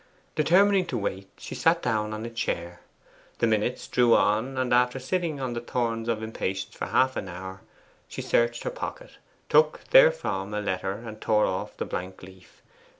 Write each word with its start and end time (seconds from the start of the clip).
Determining 0.33 0.87
to 0.87 0.97
wait, 0.97 1.29
she 1.37 1.53
sat 1.53 1.83
down 1.83 2.11
on 2.11 2.25
a 2.25 2.29
chair. 2.31 2.79
The 3.37 3.45
minutes 3.45 3.87
drew 3.87 4.15
on, 4.15 4.57
and 4.57 4.73
after 4.73 4.97
sitting 4.97 5.39
on 5.39 5.53
the 5.53 5.61
thorns 5.61 6.09
of 6.09 6.23
impatience 6.23 6.73
for 6.75 6.87
half 6.87 7.15
an 7.17 7.29
hour, 7.29 7.61
she 8.07 8.23
searched 8.23 8.63
her 8.63 8.71
pocket, 8.71 9.19
took 9.47 9.81
therefrom 9.91 10.55
a 10.55 10.59
letter, 10.59 10.93
and 10.93 11.21
tore 11.21 11.45
off 11.45 11.77
the 11.77 11.85
blank 11.85 12.23
leaf. 12.23 12.63